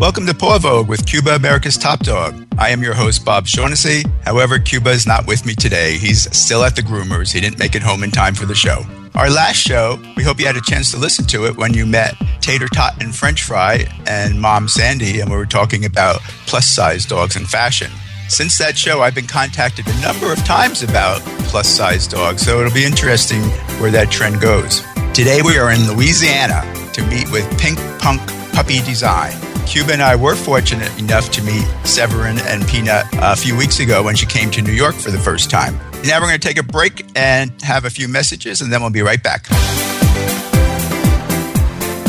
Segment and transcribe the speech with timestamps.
[0.00, 2.46] Welcome to Paw Vogue with Cuba, America's Top Dog.
[2.56, 4.04] I am your host, Bob Shaughnessy.
[4.24, 5.98] However, Cuba is not with me today.
[5.98, 7.32] He's still at the groomers.
[7.32, 8.84] He didn't make it home in time for the show.
[9.16, 11.84] Our last show, we hope you had a chance to listen to it when you
[11.84, 16.66] met Tater Tot and French Fry and Mom Sandy, and we were talking about plus
[16.66, 17.90] size dogs and fashion.
[18.28, 22.60] Since that show, I've been contacted a number of times about plus size dogs, so
[22.60, 23.42] it'll be interesting
[23.80, 24.80] where that trend goes.
[25.12, 26.62] Today, we are in Louisiana
[26.92, 28.20] to meet with Pink Punk
[28.52, 29.47] Puppy Design.
[29.66, 34.02] Cuba and I were fortunate enough to meet Severin and Peanut a few weeks ago
[34.02, 35.78] when she came to New York for the first time.
[36.04, 38.90] Now we're going to take a break and have a few messages, and then we'll
[38.90, 39.46] be right back.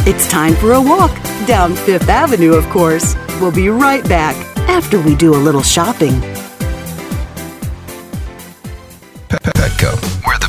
[0.08, 1.12] It's time for a walk
[1.46, 3.16] down Fifth Avenue, of course.
[3.40, 4.36] We'll be right back
[4.70, 6.14] after we do a little shopping.
[9.30, 9.96] Petco,
[10.26, 10.49] where the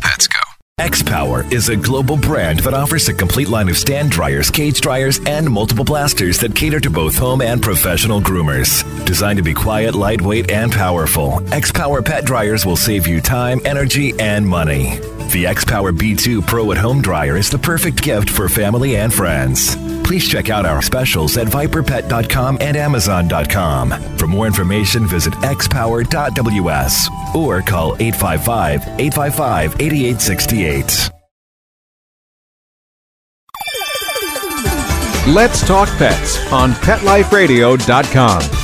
[0.81, 4.81] X Power is a global brand that offers a complete line of stand dryers, cage
[4.81, 8.83] dryers, and multiple blasters that cater to both home and professional groomers.
[9.05, 13.61] Designed to be quiet, lightweight, and powerful, X Power pet dryers will save you time,
[13.63, 14.99] energy, and money.
[15.31, 19.13] The X Power B2 Pro at Home Dryer is the perfect gift for family and
[19.13, 19.77] friends.
[20.03, 23.91] Please check out our specials at viperpet.com and amazon.com.
[24.17, 31.11] For more information, visit xpower.ws or call 855 855 8868.
[35.33, 38.60] Let's Talk Pets on PetLifeRadio.com.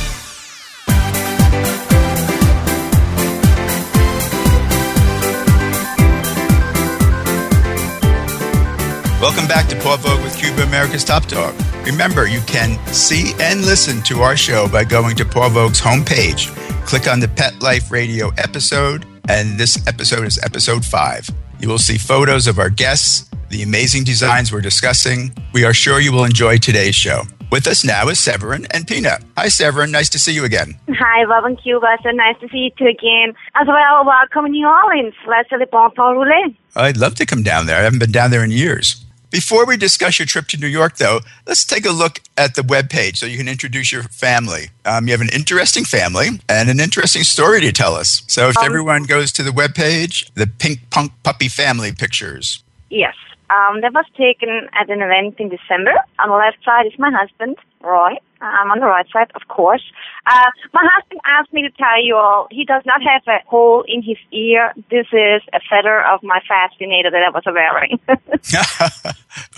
[9.20, 11.52] Welcome back to Paw Vogue with Cuba, America's Top Dog.
[11.84, 16.54] Remember, you can see and listen to our show by going to Paw Vogue's homepage.
[16.86, 21.28] Click on the Pet Life Radio episode, and this episode is episode five.
[21.58, 25.32] You will see photos of our guests, the amazing designs we're discussing.
[25.52, 27.22] We are sure you will enjoy today's show.
[27.50, 29.24] With us now is Severin and Peanut.
[29.36, 29.90] Hi, Severin.
[29.90, 30.78] Nice to see you again.
[30.90, 31.96] Hi, Bob and Cuba.
[32.04, 33.34] So nice to see you two again.
[33.56, 35.14] As well, welcome New Orleans.
[35.26, 36.56] Let's le bon temps.
[36.76, 37.78] I'd love to come down there.
[37.78, 39.04] I haven't been down there in years.
[39.30, 42.62] Before we discuss your trip to New York, though, let's take a look at the
[42.62, 44.70] webpage so you can introduce your family.
[44.86, 48.22] Um, you have an interesting family and an interesting story to tell us.
[48.26, 52.64] So if Um, everyone goes to the webpage, the Pink Punk Puppy Family pictures.
[52.88, 53.14] Yes.
[53.50, 55.92] Um, that was taken at an event in December.
[56.18, 58.16] On the left side is my husband, Roy.
[58.40, 59.82] Um, on the right side, of course.
[60.26, 63.84] Uh, my husband asked me to tell you all he does not have a hole
[63.88, 64.72] in his ear.
[64.90, 67.98] This is a feather of my fascinator that I was wearing.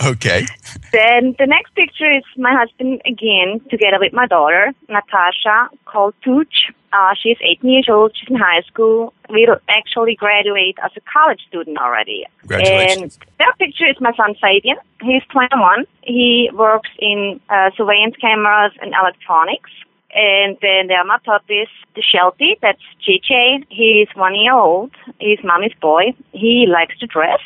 [0.11, 0.47] okay.
[0.91, 6.71] Then the next picture is my husband again, together with my daughter, Natasha, called Tooch.
[6.93, 8.11] Uh, she's 18 years old.
[8.15, 9.13] She's in high school.
[9.29, 12.25] We will actually graduate as a college student already.
[12.39, 13.17] Congratulations.
[13.21, 14.75] And that picture is my son Fabian.
[15.01, 15.85] He's 21.
[16.03, 19.71] He works in uh, surveillance cameras and electronics.
[20.13, 23.65] And then are my puppies, the Sheltie, that's JJ.
[23.69, 24.91] He's one year old.
[25.19, 26.13] He's mommy's boy.
[26.33, 27.39] He likes to dress.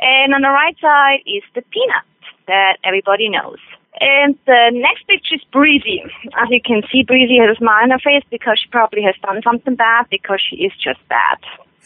[0.00, 2.04] And on the right side is the Peanut
[2.48, 3.58] that everybody knows.
[4.00, 6.02] And the next picture is Breezy.
[6.36, 9.14] As you can see, Breezy has a smile on her face because she probably has
[9.22, 11.38] done something bad because she is just bad.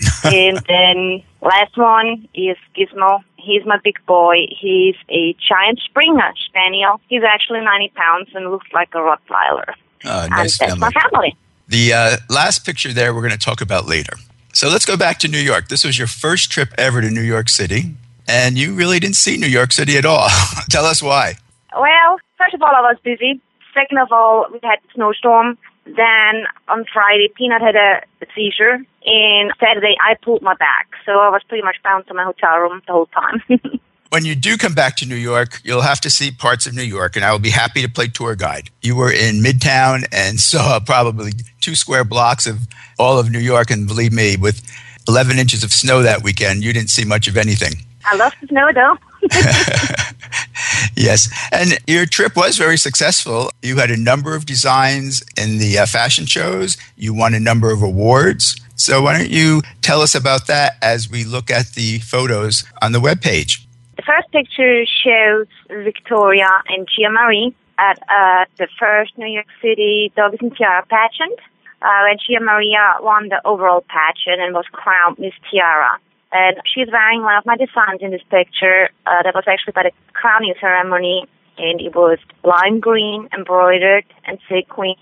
[0.24, 3.20] and then last one is Gizmo.
[3.36, 4.46] He's my big boy.
[4.50, 7.00] He's a giant Springer Spaniel.
[7.08, 9.74] He's actually 90 pounds and looks like a Rottweiler.
[10.04, 11.10] Uh, nice and that's my family.
[11.10, 11.36] family.
[11.68, 14.14] The uh, last picture there we're going to talk about later.
[14.52, 15.68] So let's go back to New York.
[15.68, 17.94] This was your first trip ever to New York City,
[18.26, 20.28] and you really didn't see New York City at all.
[20.70, 21.34] Tell us why.
[21.78, 23.40] Well, first of all, I was busy.
[23.74, 25.58] Second of all, we had a snowstorm.
[25.96, 28.02] Then on Friday, Peanut had a
[28.34, 28.78] seizure.
[29.04, 30.88] And Saturday, I pulled my back.
[31.06, 33.42] So I was pretty much bound to my hotel room the whole time.
[34.10, 36.82] When you do come back to New York, you'll have to see parts of New
[36.82, 38.70] York, and I will be happy to play tour guide.
[38.80, 42.66] You were in Midtown and saw probably two square blocks of
[42.98, 44.62] all of New York, and believe me, with
[45.08, 47.84] 11 inches of snow that weekend, you didn't see much of anything.
[48.10, 48.96] I love the snow though.
[50.96, 51.28] yes.
[51.52, 53.50] And your trip was very successful.
[53.62, 57.70] You had a number of designs in the uh, fashion shows, you won a number
[57.70, 58.60] of awards.
[58.76, 62.92] So, why don't you tell us about that as we look at the photos on
[62.92, 63.64] the webpage?
[63.96, 70.12] The first picture shows Victoria and Gia Marie at uh, the first New York City
[70.16, 71.40] Dogs and Tiara pageant.
[71.82, 75.98] Uh, when Gia Maria won the overall pageant and was crowned Miss Tiara.
[76.32, 78.90] And she's wearing one of my designs in this picture.
[79.06, 81.26] Uh, that was actually by the crowning ceremony,
[81.56, 84.96] and it was lime green, embroidered, and sequined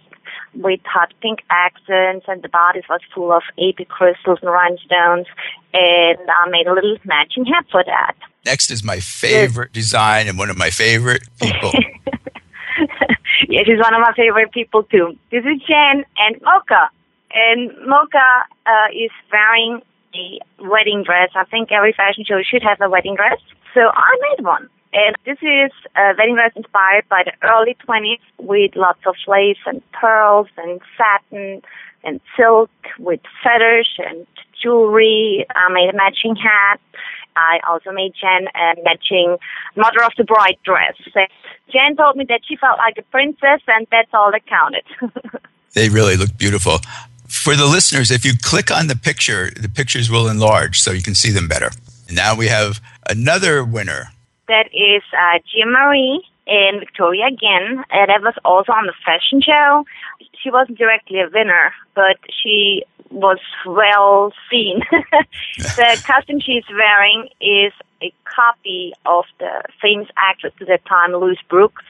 [0.55, 5.27] with hot pink accents, and the bodice was full of AP crystals and rhinestones.
[5.75, 8.15] And I made a little matching hat for that.
[8.45, 11.73] Next is my favorite design and one of my favorite people.
[13.49, 15.19] yeah, she's one of my favorite people too.
[15.31, 16.89] This is Jen and Mocha.
[17.35, 19.83] And Mocha uh, is wearing
[20.17, 21.31] a wedding dress.
[21.35, 23.39] I think every fashion show should have a wedding dress.
[23.75, 24.69] So I made one.
[24.93, 29.59] And this is a wedding dress inspired by the early 20s with lots of lace
[29.67, 31.63] and pearls and satin
[32.03, 34.27] and silk with feathers and
[34.63, 35.45] jewelry.
[35.55, 36.81] I made a matching hat.
[37.37, 39.37] I also made Jen a matching
[39.77, 40.95] Mother of the Bride dress.
[41.71, 44.85] Jen told me that she felt like a princess, and that's all that counted.
[45.75, 46.79] they really look beautiful
[47.47, 51.01] for the listeners, if you click on the picture, the pictures will enlarge so you
[51.01, 51.71] can see them better.
[52.09, 54.09] And now we have another winner.
[54.49, 57.85] That is uh, Gia Marie and Victoria again.
[57.89, 59.85] Uh, that was also on the fashion show.
[60.43, 62.83] She wasn't directly a winner, but she
[63.13, 64.81] was well seen.
[65.57, 67.73] the costume she's wearing is
[68.03, 71.85] a copy of the famous actress at the time, Louise Brooks.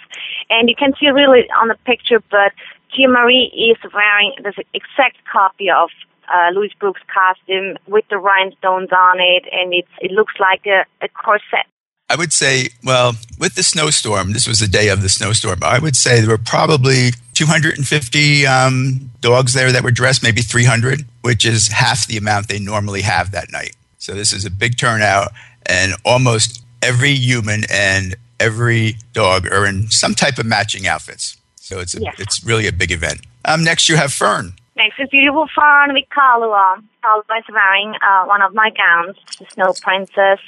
[0.51, 2.53] And you can see really on the picture, but
[2.95, 5.91] Gia Marie is wearing the exact copy of
[6.29, 10.85] uh, Louise Brooks' costume with the rhinestones on it, and it's, it looks like a,
[11.05, 11.67] a corset.
[12.09, 15.59] I would say, well, with the snowstorm, this was the day of the snowstorm.
[15.63, 21.05] I would say there were probably 250 um, dogs there that were dressed, maybe 300,
[21.23, 23.75] which is half the amount they normally have that night.
[23.99, 25.33] So this is a big turnout,
[25.67, 31.37] and almost every human and every dog are in some type of matching outfits.
[31.67, 32.15] So it's a, yes.
[32.21, 33.23] it's really a big event.
[33.45, 34.53] Um, next, you have Fern.
[34.77, 36.81] Next is beautiful Fern with Kalua.
[37.03, 40.39] Kalua is wearing uh, one of my gowns, the Snow Princess.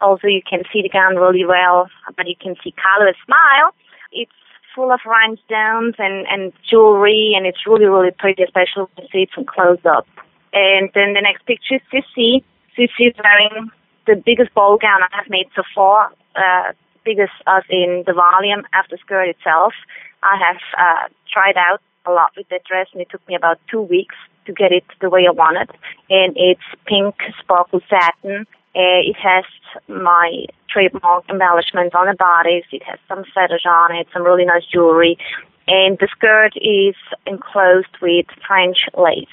[0.00, 3.74] Also, you can see the gown really well, but you can see Kalua's smile.
[4.10, 4.32] It's
[4.74, 9.22] full of rhinestones and, and jewelry, and it's really, really pretty, especially when you see
[9.22, 10.08] it from close up.
[10.52, 12.42] And then the next picture is Sissy.
[12.76, 13.70] Sissy is wearing
[14.08, 16.72] the biggest ball gown I have made so far, uh,
[17.04, 19.72] biggest as in the volume of the skirt itself.
[20.22, 23.58] I have uh, tried out a lot with that dress, and it took me about
[23.70, 24.14] two weeks
[24.46, 25.70] to get it the way I wanted.
[26.08, 28.46] And it's pink sparkle satin.
[28.74, 29.44] Uh, it has
[29.88, 32.66] my trademark embellishments on the bodice.
[32.72, 35.18] It has some feathers on it, some really nice jewelry.
[35.66, 36.94] And the skirt is
[37.26, 39.26] enclosed with French lace.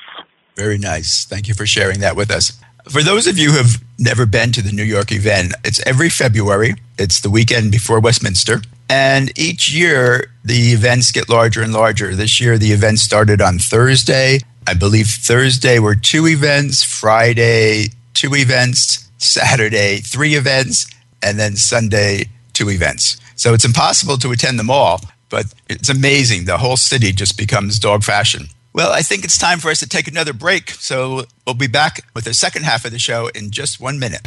[0.55, 1.25] Very nice.
[1.25, 2.59] Thank you for sharing that with us.
[2.89, 6.09] For those of you who have never been to the New York event, it's every
[6.09, 6.75] February.
[6.97, 8.61] It's the weekend before Westminster.
[8.89, 12.15] And each year, the events get larger and larger.
[12.15, 14.39] This year, the event started on Thursday.
[14.67, 20.87] I believe Thursday were two events, Friday, two events, Saturday, three events,
[21.21, 23.17] and then Sunday, two events.
[23.35, 26.45] So it's impossible to attend them all, but it's amazing.
[26.45, 28.47] The whole city just becomes dog fashion.
[28.73, 30.71] Well, I think it's time for us to take another break.
[30.71, 34.21] So we'll be back with the second half of the show in just one minute.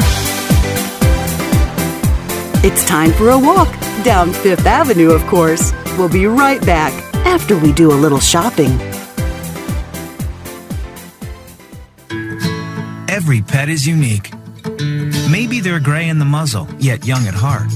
[2.64, 3.68] It's time for a walk
[4.02, 5.72] down Fifth Avenue, of course.
[5.98, 6.92] We'll be right back
[7.26, 8.72] after we do a little shopping.
[13.08, 14.32] Every pet is unique.
[15.30, 17.70] Maybe they're gray in the muzzle, yet young at heart.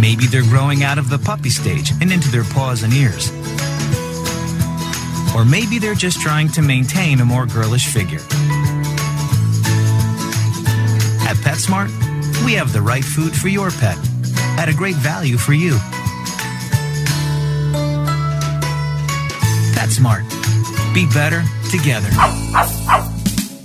[0.00, 3.30] Maybe they're growing out of the puppy stage and into their paws and ears.
[5.36, 8.20] Or maybe they're just trying to maintain a more girlish figure.
[11.28, 12.09] At PetSmart,
[12.44, 13.98] we have the right food for your pet
[14.58, 15.72] at a great value for you.
[19.74, 20.24] PetSmart.
[20.94, 22.10] Be better together.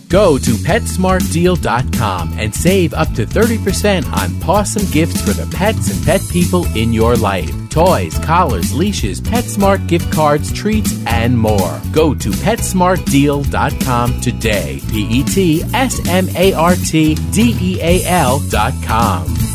[0.09, 6.05] Go to PetSmartDeal.com and save up to 30% on awesome gifts for the pets and
[6.05, 7.64] pet people in your life.
[7.75, 11.81] Toys, collars, leashes, PetSmart gift cards, treats, and more.
[11.91, 14.79] Go to PetSmartDeal.com today.
[14.89, 19.54] P E T S M A R T D E A L.com.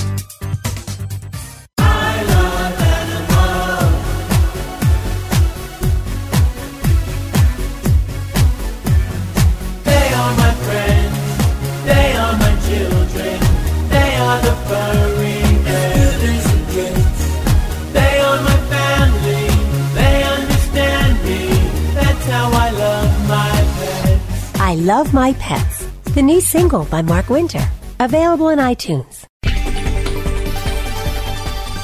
[25.31, 27.65] My Pets, the new single by Mark Winter,
[28.01, 29.25] available in iTunes.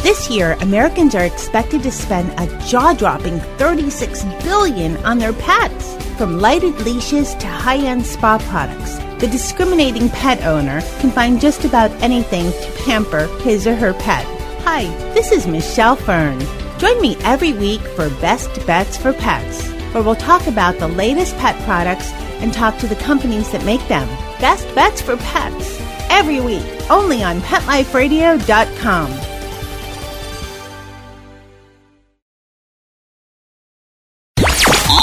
[0.03, 5.95] This year, Americans are expected to spend a jaw-dropping 36 billion on their pets.
[6.17, 11.91] From lighted leashes to high-end spa products, the discriminating pet owner can find just about
[12.03, 14.25] anything to pamper his or her pet.
[14.63, 16.37] Hi, this is Michelle Fern.
[16.79, 21.37] Join me every week for Best Bets for Pets, where we'll talk about the latest
[21.37, 24.07] pet products and talk to the companies that make them.
[24.39, 25.79] Best Bets for Pets,
[26.09, 29.11] every week, only on PetLifeRadio.com.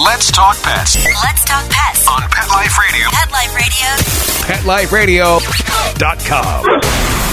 [0.05, 3.09] Let's talk pets Let's talk pets on Pet Life Radio.
[3.11, 5.39] Pet Life Radio.
[5.39, 7.24] PetLifeRadio.com.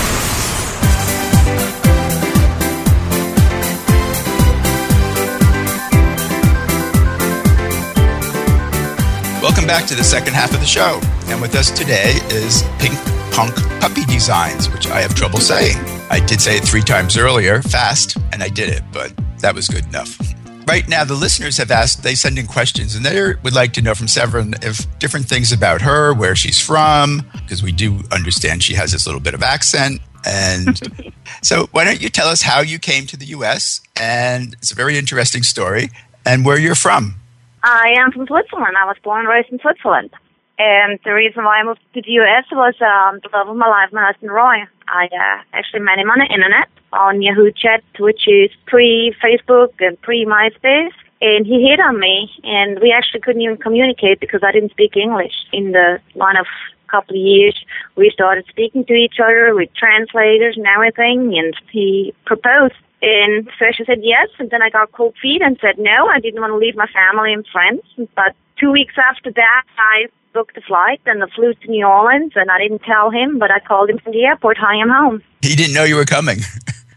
[9.61, 10.99] Welcome back to the second half of the show.
[11.27, 12.95] And with us today is Pink
[13.31, 15.77] Punk Puppy Designs, which I have trouble saying.
[16.09, 19.67] I did say it three times earlier, fast, and I did it, but that was
[19.67, 20.17] good enough.
[20.65, 23.83] Right now, the listeners have asked, they send in questions, and they would like to
[23.83, 28.63] know from Severin if different things about her, where she's from, because we do understand
[28.63, 30.01] she has this little bit of accent.
[30.25, 31.13] And
[31.43, 33.81] so, why don't you tell us how you came to the US?
[33.95, 35.91] And it's a very interesting story,
[36.25, 37.20] and where you're from.
[37.63, 38.75] I am from Switzerland.
[38.77, 40.11] I was born and raised in Switzerland.
[40.57, 43.67] And the reason why I moved to the US was um, the love of my
[43.67, 44.63] life, my husband Roy.
[44.87, 49.73] I uh, actually met him on the internet on Yahoo Chat, which is pre Facebook
[49.79, 50.93] and pre MySpace.
[51.21, 54.97] And he hit on me, and we actually couldn't even communicate because I didn't speak
[54.97, 55.33] English.
[55.53, 56.47] In the line of
[56.91, 57.55] couple of years,
[57.95, 62.75] we started speaking to each other with translators and everything, and he proposed.
[63.01, 66.07] And first I said yes, and then I got cold feet and said no.
[66.07, 67.81] I didn't want to leave my family and friends.
[68.15, 72.33] But two weeks after that, I booked a flight and I flew to New Orleans,
[72.35, 75.23] and I didn't tell him, but I called him from the airport, hi, I'm home.
[75.41, 76.39] He didn't know you were coming.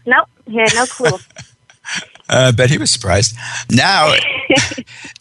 [0.07, 1.17] Nope, he had no clue.
[2.27, 3.35] Uh, I bet he was surprised.
[3.69, 4.11] Now,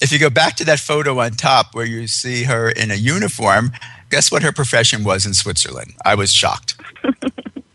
[0.01, 2.95] if you go back to that photo on top where you see her in a
[2.95, 3.73] uniform,
[4.09, 5.93] guess what her profession was in Switzerland?
[6.07, 6.81] I was shocked.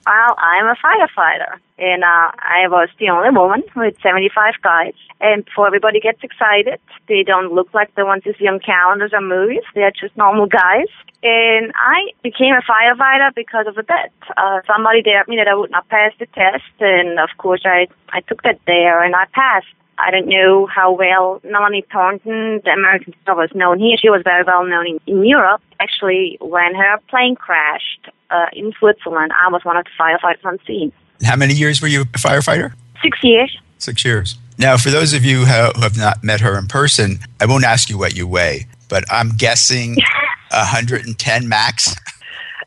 [0.09, 4.95] Well, I'm a firefighter, and uh, I was the only woman with 75 guys.
[5.21, 9.11] And before everybody gets excited, they don't look like the ones you see on calendars
[9.13, 9.61] or movies.
[9.75, 10.89] They're just normal guys.
[11.21, 14.11] And I became a firefighter because of a bet.
[14.35, 17.85] Uh, somebody dared me that I would not pass the test, and of course I
[18.09, 19.67] I took that dare and I passed.
[19.99, 23.97] I don't know how well Melanie Thornton, the American star, was known here.
[23.97, 25.61] She was very well known in, in Europe.
[25.79, 30.57] Actually, when her plane crashed uh, in Switzerland, I was one of the firefighters on
[30.65, 30.91] scene.
[31.23, 32.73] How many years were you a firefighter?
[33.03, 33.57] Six years.
[33.77, 34.37] Six years.
[34.57, 37.89] Now, for those of you who have not met her in person, I won't ask
[37.89, 39.95] you what you weigh, but I'm guessing
[40.51, 41.95] 110 max.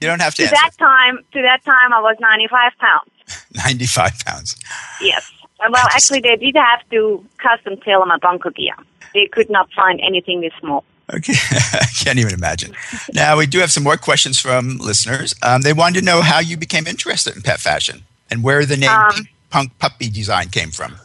[0.01, 0.57] You don't have to To answer.
[0.57, 3.47] that time, to that time, I was 95 pounds.
[3.65, 4.57] 95 pounds.
[5.01, 5.31] Yes.
[5.71, 8.75] Well, actually, they did have to custom tailor my bunker gear.
[9.15, 10.85] They could not find anything this small.
[11.13, 12.75] Okay, I can't even imagine.
[13.13, 15.35] Now, we do have some more questions from listeners.
[15.43, 18.77] Um, they wanted to know how you became interested in pet fashion and where the
[18.77, 20.97] name Um, Pink Punk Puppy Design came from.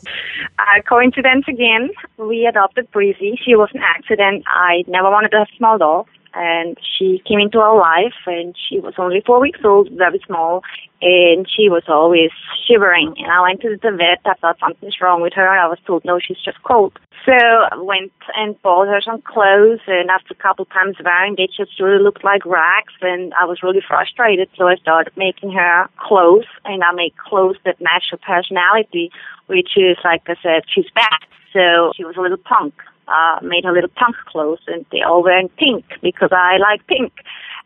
[0.60, 3.40] Uh, coincidence again, we adopted Breezy.
[3.44, 4.44] She was an accident.
[4.48, 6.08] I never wanted to have a small dog.
[6.40, 10.62] And she came into our life and she was only four weeks old, very small.
[11.02, 12.30] And she was always
[12.68, 13.16] shivering.
[13.18, 14.22] And I went to the vet.
[14.24, 15.50] I thought something's wrong with her.
[15.50, 16.94] I was told, no, she's just cold.
[17.26, 19.80] So I went and bought her some clothes.
[19.88, 22.94] And after a couple times wearing, they just really looked like rags.
[23.02, 24.48] And I was really frustrated.
[24.58, 26.46] So I started making her clothes.
[26.66, 29.12] And I made clothes that match her personality,
[29.48, 31.24] which is, like I said, she's fat.
[31.52, 32.76] So she was a little punk.
[33.08, 37.14] Uh, made her little punk clothes, and they all wearing pink because I like pink.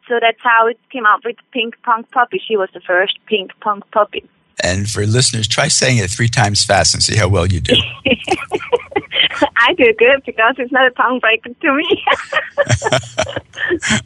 [0.07, 2.41] So that's how it came out with Pink Punk Puppy.
[2.45, 4.23] She was the first Pink Punk Puppy.
[4.63, 7.73] And for listeners, try saying it three times fast and see how well you do.
[9.57, 12.03] I do good because it's not a tongue breaker to me.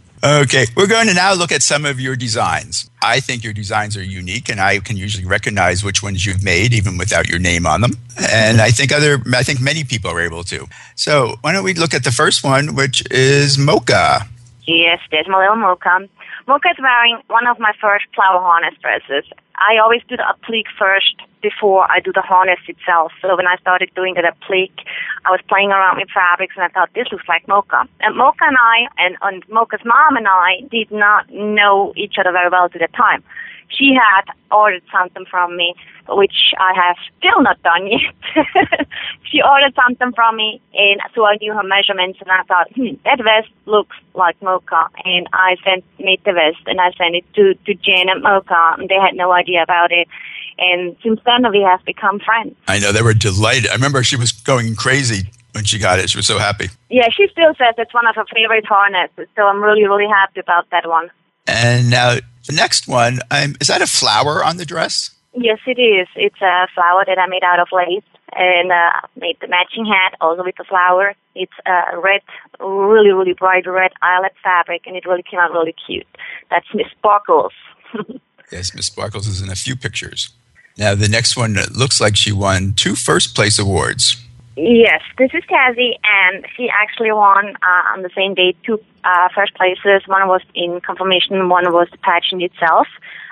[0.26, 2.90] Okay, we're going to now look at some of your designs.
[3.00, 6.74] I think your designs are unique, and I can usually recognize which ones you've made
[6.74, 7.92] even without your name on them.
[8.20, 10.66] And I think other, I think many people are able to.
[10.96, 14.28] So why don't we look at the first one, which is Mocha.
[14.66, 16.10] Yes, there's my little Mocha.
[16.48, 19.32] Mocha is wearing one of my first flower harness dresses.
[19.58, 23.12] I always do the applique first before I do the harness itself.
[23.22, 24.82] So when I started doing the applique,
[25.26, 27.88] I was playing around with fabrics and I thought this looks like Mocha.
[28.00, 32.32] And Mocha and I and, and Mocha's mom and I did not know each other
[32.32, 33.22] very well at the time.
[33.70, 35.76] She had ordered something from me,
[36.08, 38.16] which I have still not done yet.
[39.30, 42.96] she ordered something from me, and so I knew her measurements, and I thought, hmm,
[43.06, 44.88] that vest looks like Mocha.
[45.04, 48.76] And I sent made the vest, and I sent it to to Jen and Mocha,
[48.78, 50.08] and they had no idea about it.
[50.58, 52.56] And since then, we have become friends.
[52.68, 53.70] I know they were delighted.
[53.70, 56.10] I remember she was going crazy when she got it.
[56.10, 56.70] She was so happy.
[56.90, 60.40] Yeah, she still says it's one of her favorite harnesses, so I'm really, really happy
[60.40, 61.10] about that one.
[61.48, 62.16] And now
[62.48, 65.12] the next one, um, is that a flower on the dress?
[65.34, 66.08] Yes, it is.
[66.16, 70.16] It's a flower that I made out of lace and uh, made the matching hat
[70.22, 71.14] also with the flower.
[71.36, 72.22] It's a red,
[72.60, 76.08] really, really bright red eyelet fabric, and it really came out really cute.
[76.50, 77.54] That's Miss Sparkles.
[78.52, 80.30] yes, Miss Sparkles is in a few pictures.
[80.78, 84.22] Now, the next one looks like she won two first place awards.
[84.58, 89.28] Yes, this is Tassie, and she actually won uh, on the same day two uh,
[89.34, 90.08] first places.
[90.08, 92.88] One was in confirmation, one was the pageant itself.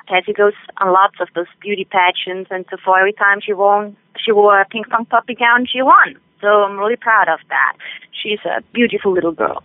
[0.09, 3.95] Tassie goes on lots of those beauty pageants, and so for every time she won,
[4.19, 6.17] she wore a pink punk puppy gown, she won.
[6.41, 7.73] So I'm really proud of that.
[8.11, 9.63] She's a beautiful little girl.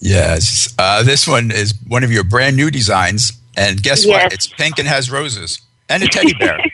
[0.00, 4.24] Yes, uh, this one is one of your brand new designs, and guess Yes.
[4.24, 4.32] what?
[4.34, 6.58] It's pink and has roses and a teddy bear.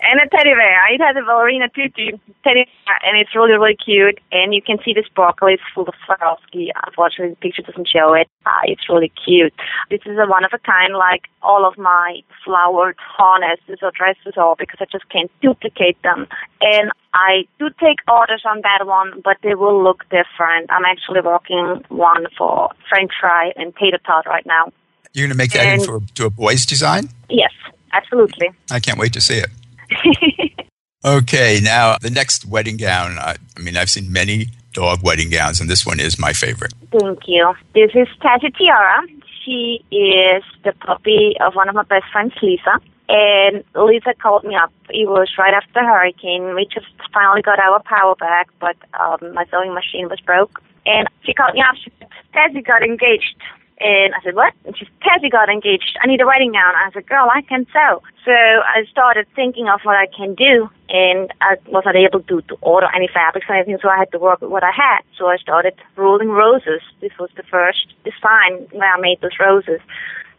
[0.00, 0.94] and a teddy bear.
[0.94, 4.18] It has a ballerina tutu teddy bear, and it's really, really cute.
[4.32, 6.68] And you can see the sparkle is full of Swarovski.
[6.86, 8.28] Unfortunately, the picture doesn't show it.
[8.46, 9.54] Uh, it's really cute.
[9.90, 14.34] This is a one of a kind, like all of my flowered harnesses or dresses
[14.36, 16.26] are, because I just can't duplicate them.
[16.60, 20.70] And I do take orders on that one, but they will look different.
[20.70, 24.72] I'm actually working one for French fry and tater tot right now.
[25.14, 27.08] You're going to make that And- into a, to a boy's design?
[27.28, 27.52] Yes,
[27.92, 28.50] absolutely.
[28.70, 29.48] I can't wait to see it.
[31.04, 33.18] Okay, now the next wedding gown.
[33.18, 36.74] I, I mean, I've seen many dog wedding gowns, and this one is my favorite.
[36.90, 37.54] Thank you.
[37.72, 39.06] This is Tassie Tiara.
[39.44, 42.80] She is the puppy of one of my best friends, Lisa.
[43.08, 44.72] And Lisa called me up.
[44.90, 46.54] It was right after the hurricane.
[46.54, 50.60] We just finally got our power back, but um, my sewing machine was broke.
[50.84, 51.76] And she called me up.
[51.76, 53.36] She said, Tassie got engaged.
[53.80, 54.52] And I said, what?
[54.64, 55.96] And she said, Tassie got engaged.
[56.02, 56.74] I need a wedding gown.
[56.74, 58.02] I said, girl, I can sew.
[58.24, 60.68] So I started thinking of what I can do.
[60.88, 64.10] And I was not able to, to order any fabrics or anything, so I had
[64.12, 65.02] to work with what I had.
[65.16, 66.80] So I started rolling roses.
[67.00, 69.80] This was the first design where I made those roses.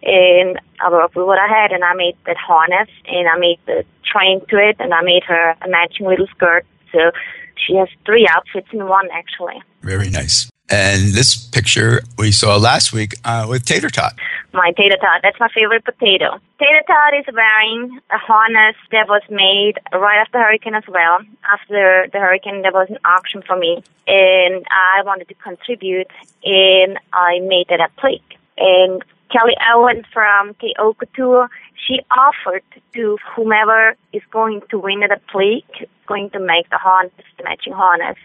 [0.04, 3.60] And I worked with what I had, and I made that harness, and I made
[3.66, 6.66] the train to it, and I made her a matching little skirt.
[6.92, 7.12] So
[7.56, 9.62] she has three outfits in one, actually.
[9.82, 10.50] Very nice.
[10.70, 14.14] And this picture we saw last week uh, with Tater Tot.
[14.54, 15.22] my tater tot.
[15.22, 16.40] That's my favorite potato.
[16.60, 21.20] Tater tot is wearing a harness that was made right after hurricane as well.
[21.52, 26.12] After the hurricane, there was an auction for me, and I wanted to contribute,
[26.44, 28.39] and I made that applique.
[28.60, 31.50] And Kelly Owen from KO Couture,
[31.88, 37.14] she offered to whomever is going to win at applique, going to make the harness,
[37.38, 38.18] the matching harness.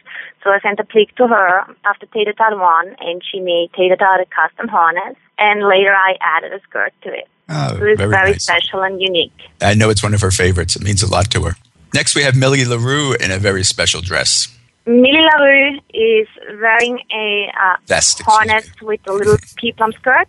[0.42, 3.96] So I sent a plique to her after Tater Tot won, and she made Tater
[3.96, 5.16] Tot a custom harness.
[5.38, 7.28] And later I added a skirt to it.
[7.48, 8.42] Oh, so it's very very nice.
[8.42, 9.32] special and unique.
[9.60, 10.76] I know it's one of her favorites.
[10.76, 11.56] It means a lot to her.
[11.92, 14.48] Next, we have Millie LaRue in a very special dress.
[14.86, 16.28] Millie LaRue is
[16.60, 20.28] wearing a uh, harness with a little peplum skirt.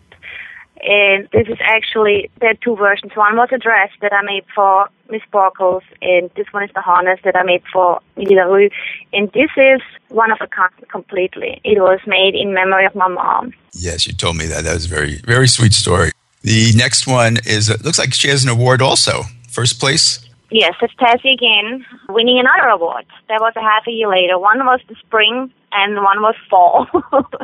[0.81, 3.11] And this is actually, there are two versions.
[3.15, 6.81] One was a dress that I made for Miss Sparkles, and this one is the
[6.81, 8.69] harness that I made for Millie LaRue.
[9.11, 11.59] And this is one of a kind completely.
[11.63, 13.53] It was made in memory of my mom.
[13.73, 14.63] Yes, you told me that.
[14.63, 16.11] That was a very, very sweet story.
[16.43, 19.23] The next one is, it looks like she has an award also.
[19.49, 20.24] First place.
[20.51, 23.05] Yes, it's Tassie again, winning another award.
[23.29, 24.37] That was a half a year later.
[24.37, 26.87] One was the spring, and one was fall.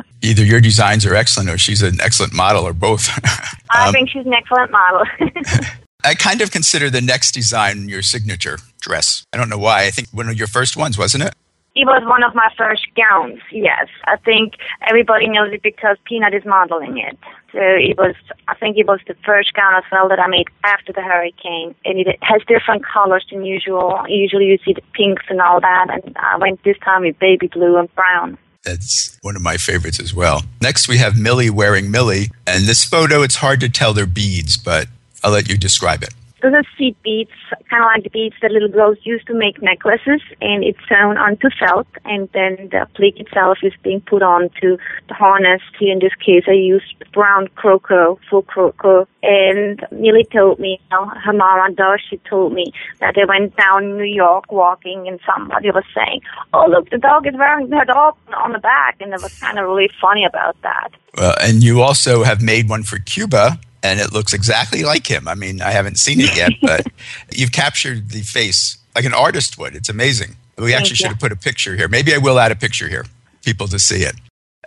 [0.22, 3.08] Either your designs are excellent or she's an excellent model or both.
[3.70, 5.04] I Um, think she's an excellent model.
[6.04, 9.24] I kind of consider the next design your signature dress.
[9.32, 9.84] I don't know why.
[9.84, 11.34] I think one of your first ones, wasn't it?
[11.74, 13.88] It was one of my first gowns, yes.
[14.04, 17.16] I think everybody knows it because Peanut is modeling it.
[17.50, 18.14] So it was,
[18.46, 21.74] I think it was the first gown as well that I made after the hurricane.
[21.86, 24.04] And it has different colors than usual.
[24.06, 25.86] Usually you see the pinks and all that.
[25.90, 28.36] And I went this time with baby blue and brown.
[28.64, 30.42] That's one of my favorites as well.
[30.60, 32.30] Next, we have Millie wearing Millie.
[32.46, 34.88] And this photo, it's hard to tell they're beads, but
[35.24, 36.12] I'll let you describe it.
[36.42, 37.30] Those are seed beads,
[37.70, 41.16] kind of like the beads that little girls used to make necklaces, and it's sewn
[41.16, 44.76] onto felt, and then the applique itself is being put onto
[45.08, 45.62] the harness.
[45.78, 50.96] Here in this case, I used brown croco, full croco, and Millie told me, you
[50.96, 55.70] know, her mama Darcy told me that they went down New York walking, and somebody
[55.70, 59.22] was saying, "Oh, look, the dog is wearing her dog on the back," and it
[59.22, 60.88] was kind of really funny about that.
[61.16, 65.28] Well, and you also have made one for Cuba and it looks exactly like him.
[65.28, 66.86] I mean, I haven't seen it yet, but
[67.32, 69.74] you've captured the face like an artist would.
[69.74, 70.36] It's amazing.
[70.58, 71.88] We actually should have put a picture here.
[71.88, 73.06] Maybe I will add a picture here,
[73.44, 74.14] people to see it.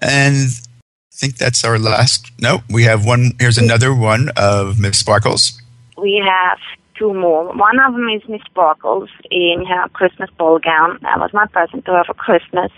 [0.02, 2.32] And I think that's our last.
[2.42, 3.32] No, we have one.
[3.40, 5.62] Here's another one of Miss Sparkles.
[5.98, 6.58] We have
[6.98, 7.54] two more.
[7.56, 10.98] One of them is Miss Sparkles in her Christmas ball gown.
[11.04, 12.72] That was my present to her for Christmas.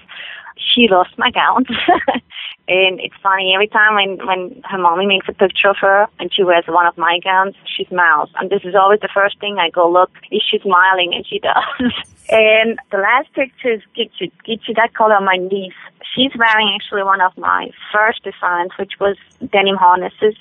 [0.58, 1.66] She lost my gown.
[2.68, 6.34] and it's funny, every time when, when her mommy makes a picture of her and
[6.34, 8.30] she wears one of my gowns, she smiles.
[8.36, 11.14] And this is always the first thing I go look, is she smiling?
[11.14, 11.64] And she does.
[12.30, 15.80] and the last picture is Gitchi, Gitchi, that color my niece.
[16.14, 19.16] She's wearing actually one of my first designs, which was
[19.52, 20.36] denim harnesses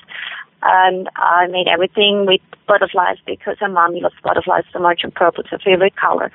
[0.62, 5.45] and I made everything with butterflies because her mommy loves butterflies so much and purple
[5.45, 6.33] is her favorite color.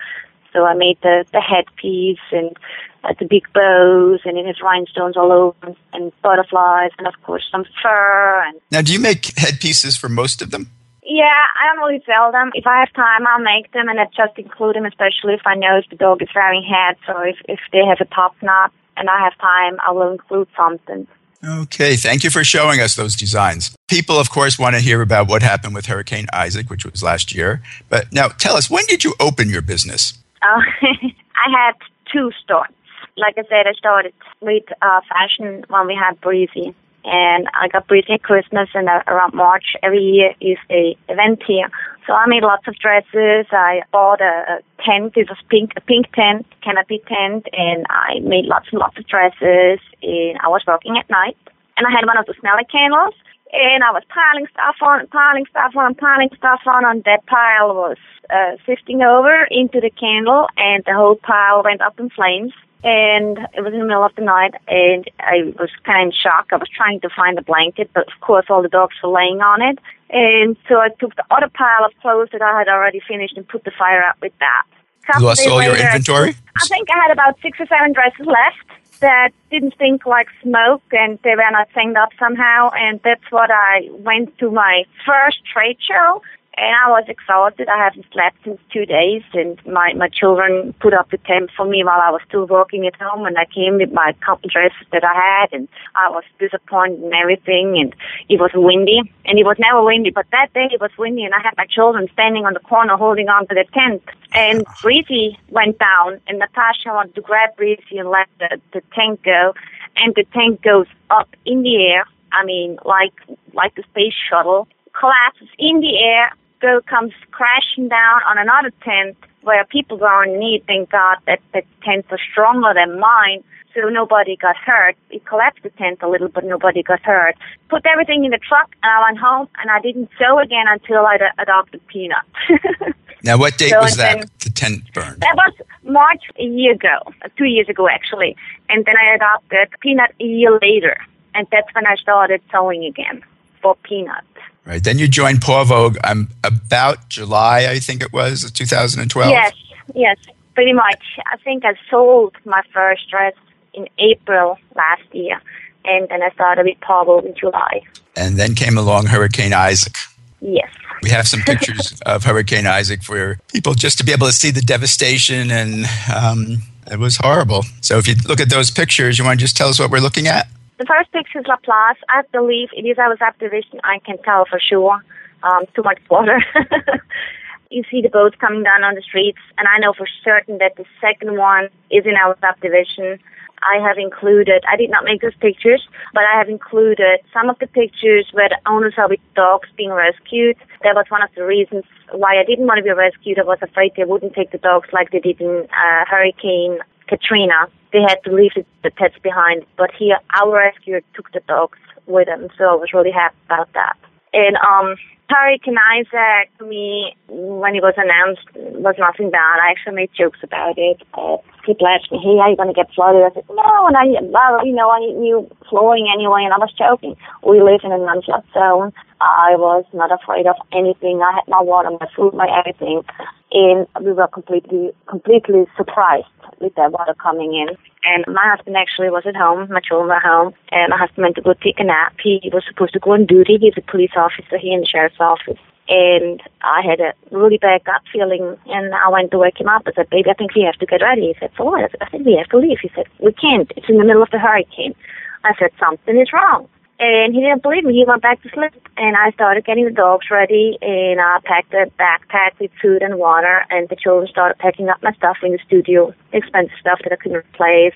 [0.54, 2.56] So I made the, the headpiece and
[3.04, 7.48] uh, the big bows and it has rhinestones all over and butterflies and of course
[7.52, 10.70] some fur and Now, do you make headpieces for most of them?
[11.04, 12.52] yeah, I don't really sell them.
[12.54, 15.56] If I have time, I'll make them and I just include them, especially if I
[15.56, 18.72] know if the dog is wearing hats or if, if they have a top knot
[18.98, 21.08] and I have time, I will include something.
[21.44, 23.76] Okay, thank you for showing us those designs.
[23.90, 27.34] People, of course, want to hear about what happened with Hurricane Isaac, which was last
[27.34, 27.64] year.
[27.90, 30.14] But now tell us, when did you open your business?
[30.44, 31.74] I had
[32.12, 32.74] two starts.
[33.18, 36.76] Like I said, I started with uh, fashion when we had Breezy.
[37.04, 41.42] And I got Breezy at Christmas and uh, around March every year is a event
[41.46, 41.70] here.
[42.06, 43.48] So I made lots of dresses.
[43.52, 45.14] I bought a, a tent.
[45.16, 49.08] It was pink, a pink tent, canopy tent, and I made lots and lots of
[49.08, 49.80] dresses.
[50.02, 51.38] And I was working at night.
[51.78, 53.16] And I had one of the smelly candles.
[53.54, 57.76] And I was piling stuff on, piling stuff on, piling stuff on, and that pile
[57.76, 57.98] was
[58.30, 62.54] uh, sifting over into the candle, and the whole pile went up in flames.
[62.84, 66.12] And it was in the middle of the night, and I was kind of in
[66.18, 66.48] shock.
[66.52, 69.42] I was trying to find a blanket, but of course, all the dogs were laying
[69.42, 69.78] on it.
[70.10, 73.48] And so I took the other pile of clothes that I had already finished and
[73.48, 74.66] put the fire out with that.
[75.06, 76.36] Couple You lost all your inventory?
[76.56, 80.84] I think I had about six or seven dresses left that didn't stink like smoke
[80.92, 82.70] and they were not singed up somehow.
[82.74, 86.22] And that's what I went to my first trade show.
[86.62, 87.68] And I was exhausted.
[87.70, 91.66] I haven't slept since two days, and my my children put up the tent for
[91.66, 93.26] me while I was still working at home.
[93.26, 97.12] And I came with my couple dresses that I had, and I was disappointed in
[97.16, 97.80] everything.
[97.82, 97.96] And
[98.30, 101.34] it was windy, and it was never windy, but that day it was windy, and
[101.34, 104.04] I had my children standing on the corner holding on to the tent.
[104.32, 109.24] And Breezy went down, and Natasha wanted to grab Breezy and let the the tent
[109.24, 109.56] go,
[109.96, 112.06] and the tent goes up in the air.
[112.32, 113.18] I mean, like
[113.54, 119.18] like the space shuttle collapses in the air, go comes crashing down on another tent
[119.42, 120.64] where people were underneath.
[120.68, 123.44] Thank God that the tents are stronger than mine,
[123.74, 124.96] so nobody got hurt.
[125.10, 127.36] It collapsed the tent a little, but nobody got hurt.
[127.70, 131.06] Put everything in the truck, and I went home, and I didn't sew again until
[131.06, 132.26] I ad- adopted Peanut.
[133.24, 134.18] Now, what date So was that?
[134.18, 135.22] then- the tent burned.
[135.22, 136.98] That was March a year ago,
[137.38, 138.36] two years ago actually.
[138.70, 140.98] And then I adopted Peanut a year later.
[141.36, 143.24] And that's when I started sewing again
[143.62, 144.24] for Peanut.
[144.66, 144.84] Right.
[144.84, 149.32] Then you joined Paw Vogue um, about July, I think it was, 2012.
[149.32, 149.54] Yes,
[149.96, 150.18] yes,
[150.54, 151.02] pretty much.
[151.32, 153.34] I think I sold my first dress
[153.74, 155.42] in April last year.
[155.84, 157.82] And then I started with Paw Vogue in July.
[158.16, 159.96] And then came along Hurricane Isaac.
[160.42, 160.70] Yes.
[161.02, 164.52] We have some pictures of Hurricane Isaac for people just to be able to see
[164.52, 166.58] the devastation, and um,
[166.92, 167.64] it was horrible.
[167.82, 170.00] So, if you look at those pictures, you want to just tell us what we're
[170.00, 170.48] looking at?
[170.82, 172.02] The first picture is LaPlace.
[172.10, 173.80] I believe it is our subdivision.
[173.84, 174.98] I can tell for sure.
[175.44, 176.42] Um, too much water.
[177.70, 180.78] you see the boats coming down on the streets, and I know for certain that
[180.78, 183.20] the second one is in our subdivision.
[183.62, 187.60] I have included, I did not make those pictures, but I have included some of
[187.60, 190.58] the pictures where the owners are with dogs being rescued.
[190.82, 193.38] That was one of the reasons why I didn't want to be rescued.
[193.38, 196.80] I was afraid they wouldn't take the dogs like they did in uh, Hurricane
[197.12, 201.78] Katrina, they had to leave the, pets behind, but he, our rescuer, took the dogs
[202.08, 203.98] with him, so I was really happy about that.
[204.32, 204.96] And um,
[205.28, 208.48] Hurricane Isaac, to me, when it was announced,
[208.80, 209.60] was nothing bad.
[209.60, 211.04] I actually made jokes about it.
[211.14, 213.28] Uh, people asked me, hey, are you going to get flooded?
[213.28, 216.72] I said, no, and I, well, you know, I knew flowing anyway, and I was
[216.80, 217.16] joking.
[217.44, 218.94] We live in a non-flood zone.
[219.22, 221.22] I was not afraid of anything.
[221.22, 223.04] I had my water, my food, my everything.
[223.52, 226.26] And we were completely, completely surprised
[226.60, 227.78] with that water coming in.
[228.04, 231.36] And my husband actually was at home, my children were home, and my husband went
[231.36, 232.16] to go take a nap.
[232.24, 233.58] He was supposed to go on duty.
[233.62, 235.60] He's a police officer here in the sheriff's office.
[235.88, 239.84] And I had a really bad gut feeling, and I went to wake him up.
[239.86, 241.28] I said, baby, I think we have to get ready.
[241.28, 241.84] He said, for what?
[241.84, 242.80] I said, I think we have to leave.
[242.82, 243.72] He said, we can't.
[243.76, 244.96] It's in the middle of the hurricane.
[245.44, 246.68] I said, something is wrong.
[247.04, 247.96] And he didn't believe me.
[247.96, 248.78] He went back to sleep.
[248.96, 253.18] And I started getting the dogs ready, and I packed a backpack with food and
[253.18, 257.12] water, and the children started packing up my stuff in the studio, expensive stuff that
[257.12, 257.96] I couldn't replace,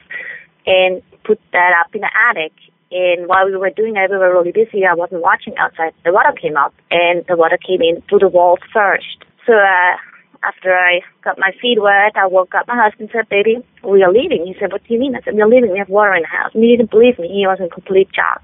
[0.65, 2.53] and put that up in the attic.
[2.89, 4.85] And while we were doing that, we were really busy.
[4.85, 5.93] I wasn't watching outside.
[6.03, 9.21] The water came up, and the water came in through the walls first.
[9.45, 9.97] So uh,
[10.41, 14.01] after I got my feet wet, I woke up my husband and said, Baby, we
[14.01, 14.47] are leaving.
[14.47, 15.15] He said, What do you mean?
[15.15, 15.71] I said, We're leaving.
[15.71, 16.51] We have water in the house.
[16.55, 17.27] And he didn't believe me.
[17.27, 18.41] He was in complete shock.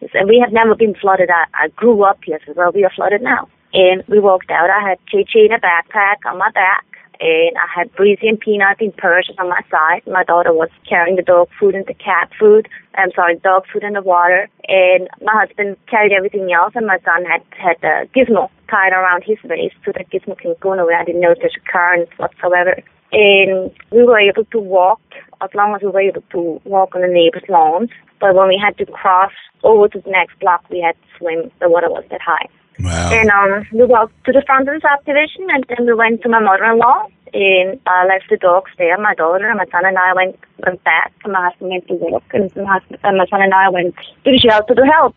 [0.00, 1.30] Said, We have never been flooded.
[1.30, 2.40] I, I grew up here.
[2.46, 3.48] Said, Well, we are flooded now.
[3.72, 4.70] And we walked out.
[4.70, 6.84] I had JJ in a backpack on my back.
[7.20, 10.02] And I had Breezy and Peanut in purses on my side.
[10.06, 12.68] My daughter was carrying the dog food and the cat food.
[12.94, 14.48] I'm sorry, dog food and the water.
[14.68, 19.24] And my husband carried everything else, and my son had had a gizmo tied around
[19.24, 21.00] his waist so that gizmo can go nowhere.
[21.00, 22.80] I didn't there's a whatsoever.
[23.12, 25.00] And we were able to walk
[25.40, 27.90] as long as we were able to walk on the neighbor's lawns.
[28.20, 31.50] But when we had to cross over to the next block, we had to swim.
[31.60, 32.48] The water was that high.
[32.80, 33.10] Wow.
[33.12, 36.28] And um, we walked to the front of the subdivision, and then we went to
[36.28, 38.96] my mother-in-law, and I left the dogs there.
[38.98, 41.12] My daughter and my son and I went went back.
[41.26, 44.30] My husband went to work, and my, husband, and my son and I went to
[44.30, 45.16] the shelter to help.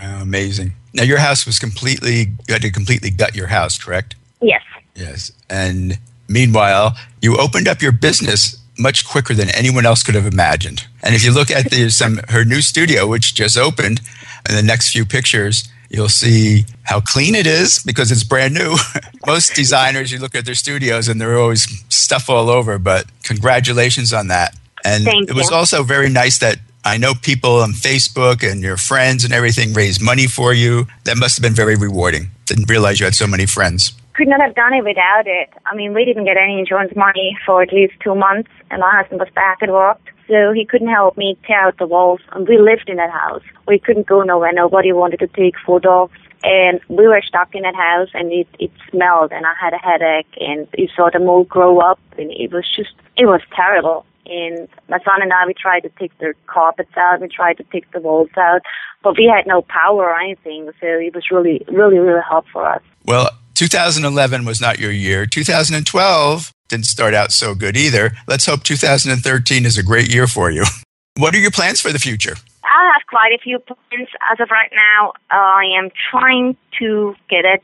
[0.00, 0.72] Wow, amazing.
[0.94, 4.16] Now your house was completely you had to completely gut your house, correct?
[4.40, 4.62] Yes.
[4.94, 5.32] Yes.
[5.50, 10.86] And meanwhile, you opened up your business much quicker than anyone else could have imagined.
[11.02, 14.00] And if you look at the some her new studio, which just opened,
[14.48, 18.76] in the next few pictures, you'll see how clean it is because it's brand new.
[19.26, 23.06] Most designers, you look at their studios and there are always stuff all over, but
[23.22, 24.56] congratulations on that.
[24.84, 25.56] And Thank it was you.
[25.56, 30.02] also very nice that I know people on Facebook and your friends and everything raised
[30.02, 30.86] money for you.
[31.04, 32.30] That must have been very rewarding.
[32.44, 33.92] Didn't realize you had so many friends.
[34.14, 35.50] Could not have done it without it.
[35.66, 38.90] I mean, we didn't get any insurance money for at least two months, and my
[39.00, 42.20] husband was back at work, so he couldn't help me tear out the walls.
[42.32, 43.42] And we lived in that house.
[43.66, 44.52] We couldn't go nowhere.
[44.52, 46.18] Nobody wanted to take dogs.
[46.44, 49.78] And we were stuck in that house, and it, it smelled, and I had a
[49.78, 54.04] headache, and you saw the mold grow up, and it was just, it was terrible.
[54.26, 57.64] And my son and I, we tried to take the carpets out, we tried to
[57.64, 58.60] take the walls out,
[59.02, 62.66] but we had no power or anything, so it was really, really, really hard for
[62.66, 62.82] us.
[63.06, 65.26] Well, 2011 was not your year.
[65.26, 68.12] 2012 didn't start out so good either.
[68.26, 70.64] Let's hope 2013 is a great year for you.
[71.16, 72.34] What are your plans for the future?
[72.64, 75.12] I have quite a few plans as of right now.
[75.30, 77.56] I am trying to get a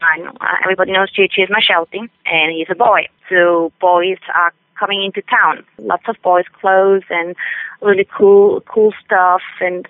[0.00, 0.26] line.
[0.40, 3.08] Uh, everybody knows JJ is my Sheltie, and he's a boy.
[3.28, 5.64] So boys are coming into town.
[5.76, 7.36] Lots of boys' clothes and
[7.82, 9.42] really cool, cool stuff.
[9.60, 9.86] And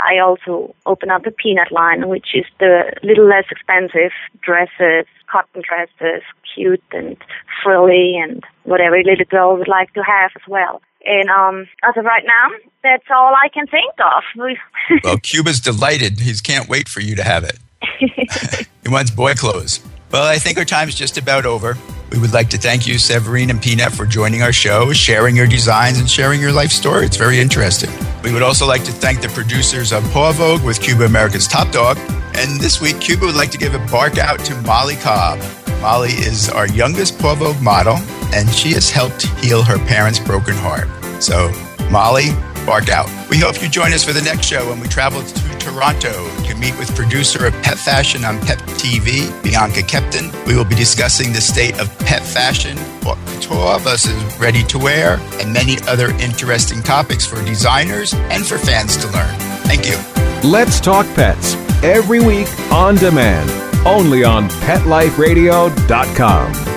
[0.00, 5.62] I also open up a peanut line, which is the little less expensive dresses, cotton
[5.66, 6.22] dresses,
[6.54, 7.16] cute and
[7.62, 10.82] frilly, and whatever little girl would like to have as well.
[11.04, 14.22] And um, as of right now, that's all I can think of.
[15.02, 16.20] Well, Cuba's delighted.
[16.20, 17.58] He can't wait for you to have it.
[18.82, 19.80] he wants boy clothes.
[20.12, 21.76] Well, I think our time's just about over.
[22.12, 25.46] We would like to thank you, Severine and Peanut, for joining our show, sharing your
[25.46, 27.06] designs, and sharing your life story.
[27.06, 27.90] It's very interesting.
[28.24, 31.70] We would also like to thank the producers of Paw Vogue with Cuba America's Top
[31.70, 31.98] Dog.
[32.34, 35.38] And this week, Cuba would like to give a bark out to Molly Cobb.
[35.82, 37.96] Molly is our youngest Paw Vogue model,
[38.32, 40.88] and she has helped heal her parents' broken heart.
[41.22, 41.52] So,
[41.90, 42.30] Molly,
[42.64, 43.10] bark out.
[43.28, 46.12] We hope you join us for the next show when we travel to Toronto
[46.44, 50.30] to meet with producer of Pet Fashion on Pet TV, Bianca Kepton.
[50.46, 55.18] We will be discussing the state of pet fashion, haute couture versus ready to wear,
[55.40, 59.34] and many other interesting topics for designers and for fans to learn.
[59.64, 59.96] Thank you.
[60.46, 63.50] Let's Talk Pets every week on demand,
[63.86, 66.73] only on PetLifeRadio.com.